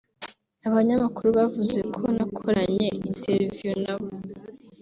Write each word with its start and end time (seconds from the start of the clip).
Abanyamakuru 0.67 1.27
bavuze 1.37 1.79
ko 1.95 2.03
nakoranye 2.15 2.87
interview 3.09 3.71
nabo 3.83 4.09